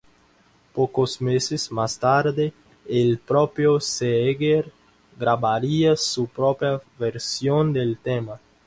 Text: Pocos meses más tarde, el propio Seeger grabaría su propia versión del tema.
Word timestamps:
Pocos 0.73 1.19
meses 1.21 1.71
más 1.71 1.99
tarde, 1.99 2.51
el 2.87 3.19
propio 3.19 3.79
Seeger 3.79 4.71
grabaría 5.15 5.95
su 5.95 6.25
propia 6.25 6.81
versión 6.97 7.71
del 7.71 7.99
tema. 7.99 8.39